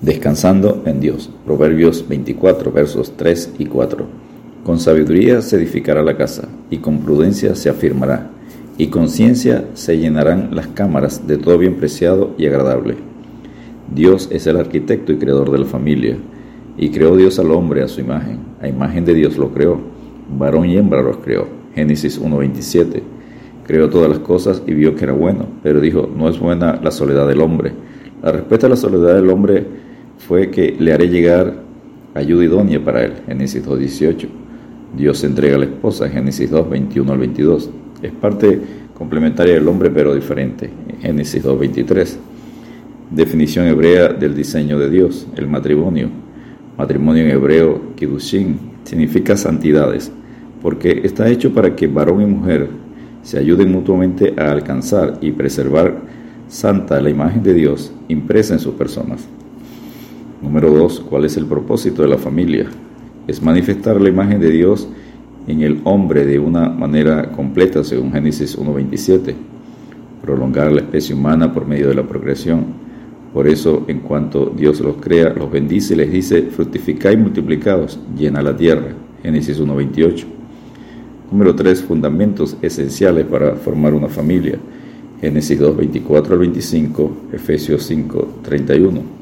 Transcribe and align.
Descansando 0.00 0.84
en 0.86 1.00
Dios. 1.00 1.28
Proverbios 1.44 2.06
24, 2.08 2.70
versos 2.70 3.14
3 3.16 3.54
y 3.58 3.66
4. 3.66 4.06
Con 4.62 4.78
sabiduría 4.78 5.42
se 5.42 5.56
edificará 5.56 6.04
la 6.04 6.16
casa, 6.16 6.46
y 6.70 6.76
con 6.76 7.00
prudencia 7.00 7.56
se 7.56 7.68
afirmará, 7.68 8.30
y 8.76 8.86
con 8.88 9.08
ciencia 9.08 9.64
se 9.74 9.98
llenarán 9.98 10.54
las 10.54 10.68
cámaras 10.68 11.26
de 11.26 11.36
todo 11.36 11.58
bien 11.58 11.74
preciado 11.74 12.30
y 12.38 12.46
agradable. 12.46 12.94
Dios 13.92 14.28
es 14.30 14.46
el 14.46 14.58
arquitecto 14.58 15.12
y 15.12 15.18
creador 15.18 15.50
de 15.50 15.58
la 15.58 15.64
familia, 15.64 16.16
y 16.76 16.90
creó 16.90 17.16
Dios 17.16 17.40
al 17.40 17.50
hombre 17.50 17.82
a 17.82 17.88
su 17.88 18.00
imagen. 18.00 18.38
A 18.60 18.68
imagen 18.68 19.04
de 19.04 19.14
Dios 19.14 19.36
lo 19.36 19.52
creó, 19.52 19.80
varón 20.38 20.66
y 20.66 20.76
hembra 20.76 21.02
los 21.02 21.16
creó. 21.16 21.48
Génesis 21.74 22.22
1.27. 22.22 23.02
Creó 23.66 23.90
todas 23.90 24.08
las 24.08 24.20
cosas 24.20 24.62
y 24.64 24.74
vio 24.74 24.94
que 24.94 25.02
era 25.02 25.12
bueno, 25.12 25.46
pero 25.64 25.80
dijo, 25.80 26.08
no 26.16 26.28
es 26.28 26.38
buena 26.38 26.78
la 26.80 26.92
soledad 26.92 27.26
del 27.26 27.40
hombre. 27.40 27.72
La 28.22 28.30
respuesta 28.30 28.68
a 28.68 28.70
la 28.70 28.76
soledad 28.76 29.16
del 29.16 29.28
hombre 29.30 29.87
fue 30.18 30.50
que 30.50 30.76
le 30.78 30.92
haré 30.92 31.08
llegar 31.08 31.68
ayuda 32.14 32.44
idónea 32.44 32.84
para 32.84 33.04
él, 33.04 33.12
Génesis 33.26 33.64
2.18. 33.64 34.28
Dios 34.96 35.22
entrega 35.24 35.56
a 35.56 35.58
la 35.58 35.64
esposa, 35.66 36.08
Génesis 36.08 36.50
2, 36.50 36.68
21 36.68 37.12
al 37.12 37.18
22. 37.18 37.70
Es 38.02 38.12
parte 38.12 38.60
complementaria 38.94 39.54
del 39.54 39.68
hombre, 39.68 39.90
pero 39.90 40.14
diferente, 40.14 40.70
Génesis 41.00 41.44
2.23. 41.44 42.16
Definición 43.10 43.66
hebrea 43.66 44.08
del 44.08 44.34
diseño 44.34 44.78
de 44.78 44.90
Dios, 44.90 45.26
el 45.36 45.46
matrimonio. 45.48 46.10
Matrimonio 46.76 47.24
en 47.24 47.30
hebreo, 47.30 47.94
kiddushin, 47.96 48.58
significa 48.84 49.36
santidades, 49.36 50.12
porque 50.62 51.00
está 51.04 51.28
hecho 51.28 51.52
para 51.52 51.74
que 51.74 51.86
varón 51.86 52.22
y 52.22 52.26
mujer 52.26 52.68
se 53.22 53.38
ayuden 53.38 53.72
mutuamente 53.72 54.34
a 54.38 54.50
alcanzar 54.50 55.18
y 55.20 55.32
preservar 55.32 55.96
santa 56.48 57.00
la 57.00 57.10
imagen 57.10 57.42
de 57.42 57.54
Dios 57.54 57.92
impresa 58.08 58.54
en 58.54 58.60
sus 58.60 58.74
personas. 58.74 59.28
Número 60.40 60.70
dos, 60.70 61.00
¿cuál 61.00 61.24
es 61.24 61.36
el 61.36 61.46
propósito 61.46 62.02
de 62.02 62.08
la 62.08 62.16
familia? 62.16 62.66
Es 63.26 63.42
manifestar 63.42 64.00
la 64.00 64.08
imagen 64.08 64.38
de 64.38 64.50
Dios 64.50 64.88
en 65.48 65.62
el 65.62 65.80
hombre 65.82 66.24
de 66.24 66.38
una 66.38 66.68
manera 66.68 67.32
completa, 67.32 67.82
según 67.82 68.12
Génesis 68.12 68.56
1.27. 68.56 69.34
Prolongar 70.22 70.70
la 70.70 70.82
especie 70.82 71.12
humana 71.12 71.52
por 71.52 71.66
medio 71.66 71.88
de 71.88 71.96
la 71.96 72.04
progresión. 72.06 72.66
Por 73.34 73.48
eso, 73.48 73.84
en 73.88 73.98
cuanto 73.98 74.46
Dios 74.56 74.78
los 74.78 74.96
crea, 74.98 75.30
los 75.30 75.50
bendice 75.50 75.94
y 75.94 75.96
les 75.96 76.12
dice, 76.12 76.42
fructificad 76.42 77.10
y 77.10 77.16
multiplicados, 77.16 77.98
llena 78.16 78.40
la 78.40 78.56
tierra. 78.56 78.94
Génesis 79.24 79.60
1.28. 79.60 80.24
Número 81.32 81.54
3. 81.56 81.82
Fundamentos 81.82 82.56
esenciales 82.62 83.26
para 83.26 83.56
formar 83.56 83.92
una 83.92 84.08
familia. 84.08 84.56
Génesis 85.20 85.60
2.24 85.60 86.30
al 86.30 86.38
25, 86.38 87.12
Efesios 87.32 87.90
5.31. 87.90 89.17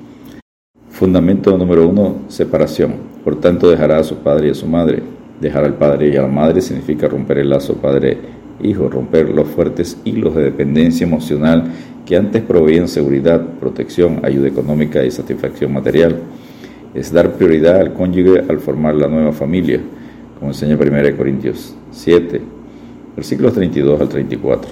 Fundamento 0.96 1.58
número 1.58 1.86
uno, 1.86 2.22
separación. 2.28 2.94
Por 3.22 3.38
tanto, 3.38 3.68
dejará 3.68 3.98
a 3.98 4.02
su 4.02 4.16
padre 4.16 4.48
y 4.48 4.50
a 4.52 4.54
su 4.54 4.66
madre. 4.66 5.02
Dejar 5.38 5.64
al 5.64 5.74
padre 5.74 6.08
y 6.08 6.16
a 6.16 6.22
la 6.22 6.28
madre 6.28 6.62
significa 6.62 7.06
romper 7.06 7.36
el 7.36 7.50
lazo 7.50 7.74
padre-hijo, 7.74 8.88
romper 8.88 9.28
los 9.28 9.46
fuertes 9.46 9.98
hilos 10.04 10.34
de 10.34 10.44
dependencia 10.44 11.06
emocional 11.06 11.64
que 12.06 12.16
antes 12.16 12.42
proveían 12.42 12.88
seguridad, 12.88 13.44
protección, 13.60 14.24
ayuda 14.24 14.48
económica 14.48 15.04
y 15.04 15.10
satisfacción 15.10 15.74
material. 15.74 16.18
Es 16.94 17.12
dar 17.12 17.34
prioridad 17.34 17.78
al 17.78 17.92
cónyuge 17.92 18.44
al 18.48 18.58
formar 18.58 18.94
la 18.94 19.06
nueva 19.06 19.32
familia, 19.32 19.78
como 20.38 20.52
enseña 20.52 20.78
1 20.80 21.14
Corintios 21.14 21.76
7, 21.90 22.40
versículos 23.14 23.52
32 23.52 24.00
al 24.00 24.08
34. 24.08 24.70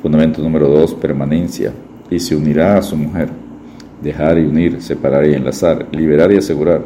Fundamento 0.00 0.42
número 0.42 0.68
2, 0.68 0.94
permanencia. 0.94 1.72
Y 2.08 2.20
se 2.20 2.36
unirá 2.36 2.78
a 2.78 2.82
su 2.82 2.96
mujer 2.96 3.49
dejar 4.02 4.38
y 4.38 4.42
unir, 4.42 4.80
separar 4.80 5.26
y 5.26 5.34
enlazar, 5.34 5.86
liberar 5.92 6.32
y 6.32 6.38
asegurar, 6.38 6.82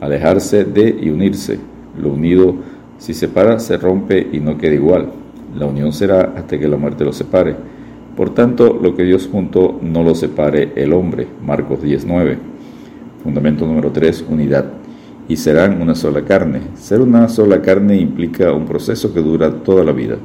alejarse 0.00 0.64
de 0.64 0.96
y 1.00 1.10
unirse. 1.10 1.58
Lo 2.00 2.10
unido, 2.10 2.54
si 2.98 3.14
separa, 3.14 3.58
se 3.58 3.76
rompe 3.76 4.26
y 4.32 4.40
no 4.40 4.58
queda 4.58 4.74
igual. 4.74 5.10
La 5.56 5.66
unión 5.66 5.92
será 5.92 6.32
hasta 6.36 6.58
que 6.58 6.68
la 6.68 6.76
muerte 6.76 7.04
lo 7.04 7.12
separe. 7.12 7.54
Por 8.16 8.34
tanto, 8.34 8.78
lo 8.80 8.96
que 8.96 9.04
Dios 9.04 9.28
juntó 9.30 9.78
no 9.80 10.02
lo 10.02 10.14
separe 10.14 10.72
el 10.76 10.92
hombre. 10.92 11.26
Marcos 11.44 11.82
19. 11.82 12.38
Fundamento 13.22 13.66
número 13.66 13.90
3, 13.90 14.26
unidad. 14.28 14.66
Y 15.28 15.36
serán 15.36 15.80
una 15.80 15.94
sola 15.94 16.24
carne. 16.24 16.60
Ser 16.74 17.00
una 17.00 17.28
sola 17.28 17.60
carne 17.62 17.96
implica 17.96 18.52
un 18.52 18.66
proceso 18.66 19.12
que 19.12 19.20
dura 19.20 19.50
toda 19.50 19.84
la 19.84 19.92
vida. 19.92 20.16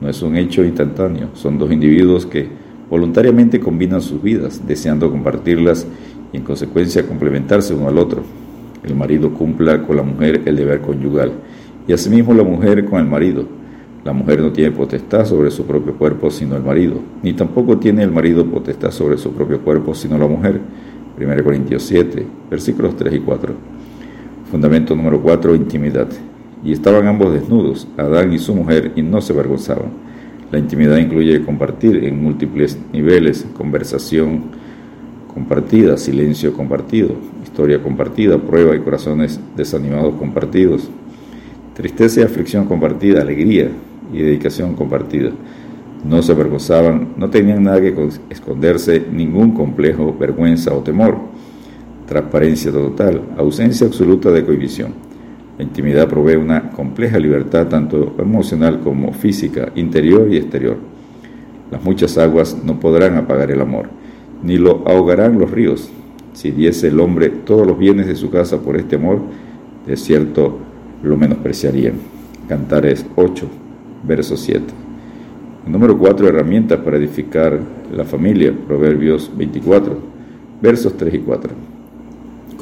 No 0.00 0.08
es 0.08 0.22
un 0.22 0.36
hecho 0.36 0.64
instantáneo. 0.64 1.30
Son 1.34 1.58
dos 1.58 1.72
individuos 1.72 2.26
que 2.26 2.48
voluntariamente 2.92 3.58
combinan 3.58 4.02
sus 4.02 4.22
vidas, 4.22 4.60
deseando 4.66 5.10
compartirlas 5.10 5.86
y 6.30 6.36
en 6.36 6.42
consecuencia 6.42 7.06
complementarse 7.06 7.72
uno 7.72 7.88
al 7.88 7.96
otro. 7.96 8.22
El 8.84 8.94
marido 8.94 9.32
cumpla 9.32 9.82
con 9.86 9.96
la 9.96 10.02
mujer 10.02 10.42
el 10.44 10.56
deber 10.56 10.82
conyugal 10.82 11.32
y 11.88 11.94
asimismo 11.94 12.34
la 12.34 12.42
mujer 12.42 12.84
con 12.84 13.00
el 13.00 13.06
marido. 13.06 13.46
La 14.04 14.12
mujer 14.12 14.42
no 14.42 14.52
tiene 14.52 14.72
potestad 14.72 15.24
sobre 15.24 15.50
su 15.50 15.64
propio 15.64 15.94
cuerpo 15.94 16.30
sino 16.30 16.54
el 16.54 16.62
marido, 16.62 16.96
ni 17.22 17.32
tampoco 17.32 17.78
tiene 17.78 18.02
el 18.02 18.10
marido 18.10 18.44
potestad 18.44 18.90
sobre 18.90 19.16
su 19.16 19.32
propio 19.32 19.62
cuerpo 19.62 19.94
sino 19.94 20.18
la 20.18 20.26
mujer. 20.26 20.60
1 21.18 21.44
Corintios 21.44 21.84
7, 21.84 22.26
versículos 22.50 22.94
3 22.96 23.14
y 23.14 23.20
4. 23.20 23.54
Fundamento 24.50 24.94
número 24.94 25.18
4, 25.22 25.54
intimidad. 25.54 26.08
Y 26.62 26.72
estaban 26.72 27.06
ambos 27.06 27.32
desnudos, 27.32 27.88
Adán 27.96 28.34
y 28.34 28.38
su 28.38 28.54
mujer, 28.54 28.92
y 28.96 29.00
no 29.00 29.22
se 29.22 29.32
avergonzaban. 29.32 30.01
La 30.52 30.58
intimidad 30.58 30.98
incluye 30.98 31.42
compartir 31.42 32.04
en 32.04 32.22
múltiples 32.22 32.78
niveles, 32.92 33.46
conversación 33.56 34.42
compartida, 35.32 35.96
silencio 35.96 36.52
compartido, 36.52 37.14
historia 37.42 37.82
compartida, 37.82 38.36
prueba 38.36 38.76
y 38.76 38.80
corazones 38.80 39.40
desanimados 39.56 40.14
compartidos, 40.16 40.90
tristeza 41.74 42.20
y 42.20 42.24
aflicción 42.24 42.66
compartida, 42.66 43.22
alegría 43.22 43.70
y 44.12 44.18
dedicación 44.18 44.74
compartida. 44.74 45.30
No 46.04 46.22
se 46.22 46.32
avergonzaban, 46.32 47.14
no 47.16 47.30
tenían 47.30 47.62
nada 47.62 47.80
que 47.80 47.94
esconderse, 48.28 49.02
ningún 49.10 49.52
complejo, 49.52 50.14
vergüenza 50.20 50.74
o 50.74 50.82
temor. 50.82 51.16
Transparencia 52.06 52.70
total, 52.70 53.22
ausencia 53.38 53.86
absoluta 53.86 54.30
de 54.30 54.44
cohibición. 54.44 55.11
La 55.58 55.64
intimidad 55.64 56.08
provee 56.08 56.36
una 56.36 56.70
compleja 56.70 57.18
libertad 57.18 57.66
tanto 57.66 58.14
emocional 58.18 58.80
como 58.80 59.12
física, 59.12 59.70
interior 59.74 60.32
y 60.32 60.38
exterior. 60.38 60.78
Las 61.70 61.84
muchas 61.84 62.16
aguas 62.16 62.56
no 62.64 62.80
podrán 62.80 63.16
apagar 63.16 63.50
el 63.50 63.60
amor, 63.60 63.90
ni 64.42 64.56
lo 64.56 64.82
ahogarán 64.86 65.38
los 65.38 65.50
ríos. 65.50 65.90
Si 66.32 66.50
diese 66.50 66.88
el 66.88 67.00
hombre 67.00 67.28
todos 67.28 67.66
los 67.66 67.78
bienes 67.78 68.06
de 68.06 68.16
su 68.16 68.30
casa 68.30 68.60
por 68.60 68.78
este 68.78 68.96
amor, 68.96 69.20
de 69.86 69.96
cierto 69.98 70.58
lo 71.02 71.18
menospreciarían. 71.18 71.94
Cantares 72.48 73.04
8, 73.16 73.46
verso 74.06 74.38
7. 74.38 74.64
número 75.66 75.98
4, 75.98 76.28
herramientas 76.28 76.80
para 76.80 76.96
edificar 76.96 77.60
la 77.94 78.04
familia, 78.04 78.54
Proverbios 78.66 79.30
24, 79.36 79.98
versos 80.62 80.96
3 80.96 81.14
y 81.14 81.18
4. 81.18 81.50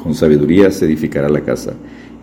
Con 0.03 0.13
sabiduría 0.13 0.71
se 0.71 0.85
edificará 0.85 1.29
la 1.29 1.41
casa 1.41 1.73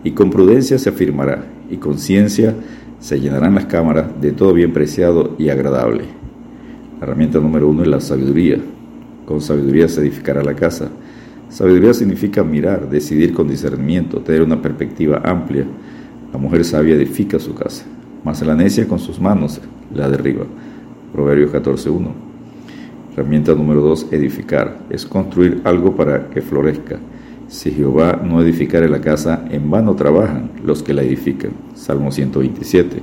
y 0.03 0.11
con 0.11 0.29
prudencia 0.29 0.77
se 0.77 0.89
afirmará, 0.89 1.45
y 1.69 1.77
con 1.77 1.97
ciencia 1.97 2.55
se 2.99 3.19
llenarán 3.19 3.55
las 3.55 3.65
cámaras 3.65 4.19
de 4.21 4.31
todo 4.31 4.53
bien 4.53 4.73
preciado 4.73 5.35
y 5.37 5.49
agradable. 5.49 6.03
La 6.99 7.05
herramienta 7.05 7.39
número 7.39 7.69
uno 7.69 7.83
es 7.83 7.87
la 7.87 8.01
sabiduría. 8.01 8.57
Con 9.25 9.41
sabiduría 9.41 9.87
se 9.87 10.01
edificará 10.01 10.43
la 10.43 10.55
casa. 10.55 10.89
Sabiduría 11.49 11.93
significa 11.93 12.43
mirar, 12.43 12.89
decidir 12.89 13.33
con 13.33 13.47
discernimiento, 13.47 14.19
tener 14.19 14.41
una 14.41 14.61
perspectiva 14.61 15.21
amplia. 15.23 15.65
La 16.33 16.37
mujer 16.37 16.65
sabia 16.65 16.95
edifica 16.95 17.39
su 17.39 17.55
casa, 17.55 17.85
mas 18.23 18.41
la 18.45 18.55
necia 18.55 18.87
con 18.87 18.99
sus 18.99 19.19
manos 19.19 19.61
la 19.93 20.09
derriba. 20.09 20.45
Proverbios 21.13 21.51
14.1. 21.51 22.11
Herramienta 23.13 23.53
número 23.55 23.81
2, 23.81 24.07
edificar. 24.11 24.79
Es 24.89 25.05
construir 25.05 25.61
algo 25.63 25.95
para 25.95 26.29
que 26.29 26.41
florezca. 26.41 26.99
Si 27.49 27.71
Jehová 27.71 28.21
no 28.23 28.43
edificare 28.43 28.87
la 28.87 29.01
casa, 29.01 29.43
en 29.49 29.71
vano 29.71 29.95
trabajan 29.95 30.51
los 30.63 30.83
que 30.83 30.93
la 30.93 31.01
edifican. 31.01 31.49
Salmo 31.73 32.11
127, 32.11 33.01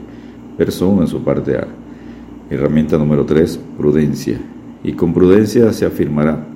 verso 0.57 0.89
1 0.89 1.03
en 1.03 1.09
su 1.09 1.25
parte 1.25 1.57
A. 1.57 1.67
Herramienta 2.49 2.97
número 2.97 3.27
3, 3.27 3.59
prudencia. 3.77 4.39
Y 4.85 4.93
con 4.93 5.13
prudencia 5.13 5.73
se 5.73 5.85
afirmará. 5.85 6.47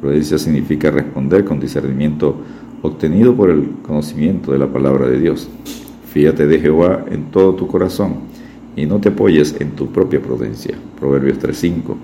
Prudencia 0.00 0.38
significa 0.38 0.90
responder 0.90 1.44
con 1.44 1.60
discernimiento 1.60 2.34
obtenido 2.82 3.36
por 3.36 3.50
el 3.50 3.74
conocimiento 3.86 4.50
de 4.50 4.58
la 4.58 4.66
palabra 4.66 5.06
de 5.06 5.20
Dios. 5.20 5.48
Fíate 6.12 6.48
de 6.48 6.58
Jehová 6.58 7.04
en 7.12 7.30
todo 7.30 7.54
tu 7.54 7.68
corazón 7.68 8.14
y 8.74 8.86
no 8.86 8.98
te 8.98 9.10
apoyes 9.10 9.54
en 9.60 9.70
tu 9.70 9.86
propia 9.92 10.20
prudencia. 10.20 10.74
Proverbios 10.98 11.38
3.5. 11.38 11.94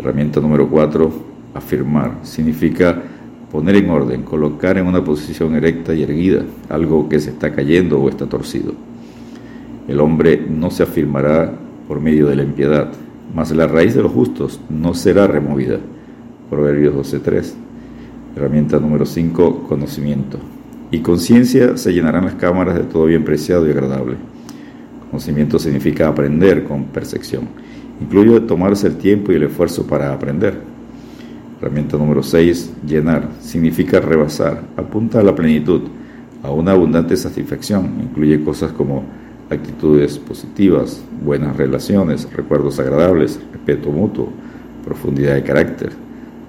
Herramienta 0.00 0.40
número 0.40 0.68
4, 0.68 1.08
afirmar. 1.54 2.18
Significa 2.24 3.00
poner 3.50 3.76
en 3.76 3.90
orden, 3.90 4.22
colocar 4.22 4.78
en 4.78 4.86
una 4.86 5.04
posición 5.04 5.54
erecta 5.56 5.94
y 5.94 6.02
erguida 6.02 6.44
algo 6.68 7.08
que 7.08 7.20
se 7.20 7.30
está 7.30 7.52
cayendo 7.52 8.00
o 8.00 8.08
está 8.08 8.26
torcido. 8.26 8.74
El 9.88 10.00
hombre 10.00 10.44
no 10.48 10.70
se 10.70 10.84
afirmará 10.84 11.52
por 11.88 12.00
medio 12.00 12.28
de 12.28 12.36
la 12.36 12.44
impiedad, 12.44 12.92
mas 13.34 13.50
la 13.50 13.66
raíz 13.66 13.94
de 13.94 14.02
los 14.02 14.12
justos 14.12 14.60
no 14.68 14.94
será 14.94 15.26
removida. 15.26 15.78
Proverbios 16.48 16.94
12.3. 16.94 17.52
Herramienta 18.36 18.78
número 18.78 19.04
5, 19.04 19.64
conocimiento. 19.68 20.38
Y 20.92 21.00
conciencia 21.00 21.76
se 21.76 21.92
llenarán 21.92 22.24
las 22.24 22.34
cámaras 22.34 22.76
de 22.76 22.84
todo 22.84 23.06
bien 23.06 23.24
preciado 23.24 23.66
y 23.66 23.70
agradable. 23.72 24.16
Conocimiento 25.10 25.58
significa 25.58 26.06
aprender 26.06 26.62
con 26.64 26.84
percepción. 26.84 27.48
Incluye 28.00 28.40
tomarse 28.40 28.86
el 28.86 28.96
tiempo 28.96 29.32
y 29.32 29.36
el 29.36 29.44
esfuerzo 29.44 29.86
para 29.86 30.12
aprender. 30.12 30.69
Herramienta 31.60 31.98
número 31.98 32.22
6, 32.22 32.72
llenar. 32.86 33.28
Significa 33.40 34.00
rebasar. 34.00 34.62
Apunta 34.78 35.20
a 35.20 35.22
la 35.22 35.34
plenitud, 35.34 35.82
a 36.42 36.50
una 36.50 36.72
abundante 36.72 37.18
satisfacción. 37.18 38.00
Incluye 38.00 38.42
cosas 38.42 38.72
como 38.72 39.04
actitudes 39.50 40.18
positivas, 40.18 41.02
buenas 41.22 41.54
relaciones, 41.58 42.26
recuerdos 42.32 42.78
agradables, 42.78 43.38
respeto 43.52 43.90
mutuo, 43.90 44.30
profundidad 44.86 45.34
de 45.34 45.42
carácter. 45.42 45.92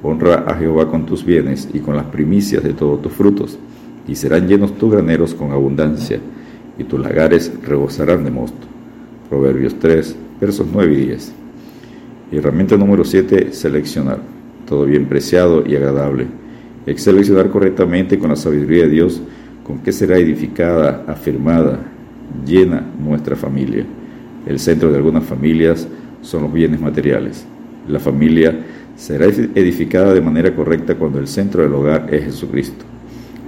Honra 0.01 0.45
a 0.47 0.55
Jehová 0.55 0.89
con 0.89 1.05
tus 1.05 1.25
bienes 1.25 1.67
y 1.73 1.79
con 1.79 1.97
las 1.97 2.05
primicias 2.05 2.63
de 2.63 2.73
todos 2.73 3.01
tus 3.01 3.11
frutos, 3.11 3.59
y 4.07 4.15
serán 4.15 4.47
llenos 4.47 4.77
tus 4.77 4.93
graneros 4.93 5.33
con 5.33 5.51
abundancia, 5.51 6.19
y 6.77 6.85
tus 6.85 7.01
lagares 7.01 7.51
rebosarán 7.61 8.23
de 8.23 8.31
mosto. 8.31 8.65
Proverbios 9.29 9.77
3, 9.77 10.15
versos 10.39 10.67
9 10.71 10.93
y 10.93 11.05
10. 11.07 11.33
herramienta 12.31 12.77
número 12.77 13.03
7, 13.03 13.51
seleccionar. 13.51 14.30
Todo 14.71 14.85
bien 14.85 15.05
preciado 15.05 15.65
y 15.67 15.75
agradable. 15.75 16.27
Hay 16.87 16.97
seleccionar 16.97 17.49
correctamente 17.49 18.17
con 18.17 18.29
la 18.29 18.37
sabiduría 18.37 18.83
de 18.83 18.89
Dios 18.89 19.21
con 19.65 19.79
qué 19.79 19.91
será 19.91 20.17
edificada, 20.17 21.03
afirmada, 21.09 21.77
llena 22.47 22.81
nuestra 22.97 23.35
familia. 23.35 23.83
El 24.47 24.59
centro 24.59 24.89
de 24.89 24.95
algunas 24.95 25.25
familias 25.25 25.89
son 26.21 26.43
los 26.43 26.53
bienes 26.53 26.79
materiales. 26.79 27.45
La 27.85 27.99
familia 27.99 28.61
será 28.95 29.25
edificada 29.25 30.13
de 30.13 30.21
manera 30.21 30.55
correcta 30.55 30.95
cuando 30.95 31.19
el 31.19 31.27
centro 31.27 31.63
del 31.63 31.73
hogar 31.73 32.07
es 32.09 32.23
Jesucristo. 32.23 32.85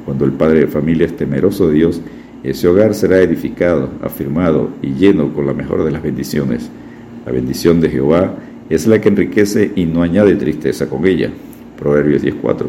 Cuando 0.03 0.25
el 0.25 0.33
padre 0.33 0.59
de 0.59 0.67
familia 0.67 1.05
es 1.05 1.15
temeroso 1.15 1.69
de 1.69 1.75
Dios, 1.75 2.01
ese 2.43 2.67
hogar 2.67 2.93
será 2.93 3.19
edificado, 3.19 3.91
afirmado 4.01 4.71
y 4.81 4.89
lleno 4.89 5.33
con 5.33 5.45
la 5.45 5.53
mejor 5.53 5.85
de 5.85 5.91
las 5.91 6.03
bendiciones. 6.03 6.69
La 7.25 7.31
bendición 7.31 7.79
de 7.79 7.87
Jehová 7.87 8.35
es 8.73 8.87
la 8.87 8.99
que 8.99 9.09
enriquece 9.09 9.71
y 9.75 9.85
no 9.85 10.03
añade 10.03 10.35
tristeza 10.35 10.89
con 10.89 11.05
ella. 11.05 11.29
Proverbios 11.77 12.21
10:4. 12.23 12.67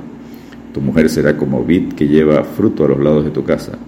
Tu 0.73 0.81
mujer 0.81 1.09
será 1.09 1.37
como 1.37 1.65
vid 1.65 1.93
que 1.95 2.09
lleva 2.09 2.43
fruto 2.45 2.85
a 2.85 2.89
los 2.89 3.01
lados 3.01 3.25
de 3.25 3.31
tu 3.31 3.45
casa 3.45 3.79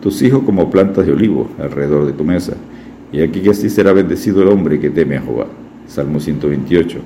tus 0.00 0.22
hijos 0.22 0.42
como 0.44 0.70
plantas 0.70 1.06
de 1.06 1.12
olivo 1.12 1.48
alrededor 1.58 2.06
de 2.06 2.12
tu 2.12 2.24
mesa. 2.24 2.54
Y 3.12 3.20
aquí 3.20 3.40
que 3.40 3.50
así 3.50 3.68
será 3.70 3.92
bendecido 3.92 4.42
el 4.42 4.48
hombre 4.48 4.78
que 4.78 4.90
teme 4.90 5.16
a 5.16 5.22
Jehová. 5.22 5.46
Salmo 5.86 6.20
128, 6.20 6.98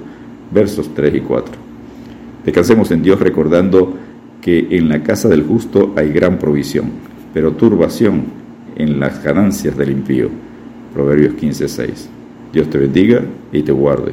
versos 0.53 0.93
3 0.95 1.15
y 1.15 1.21
4. 1.21 1.55
Descansemos 2.45 2.91
en 2.91 3.03
Dios 3.03 3.21
recordando 3.21 3.95
que 4.41 4.67
en 4.71 4.89
la 4.89 5.03
casa 5.03 5.29
del 5.29 5.45
justo 5.45 5.93
hay 5.97 6.13
gran 6.13 6.39
provisión, 6.39 6.87
pero 7.33 7.53
turbación 7.53 8.25
en 8.77 8.99
las 8.99 9.23
ganancias 9.23 9.77
del 9.77 9.91
impío. 9.91 10.29
Proverbios 10.93 11.35
15, 11.35 11.69
6. 11.69 12.09
Dios 12.53 12.69
te 12.69 12.79
bendiga 12.79 13.23
y 13.53 13.63
te 13.63 13.73
guarde. 13.73 14.13